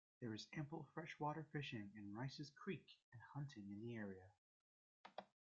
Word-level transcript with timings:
There 0.19 0.33
is 0.33 0.47
ample 0.53 0.87
freshwater 0.95 1.43
fishing 1.51 1.91
in 1.95 2.15
Rice's 2.15 2.49
Creek 2.49 2.97
and 3.13 3.21
hunting 3.35 3.67
in 3.69 3.81
the 3.81 3.97
area. 3.97 4.23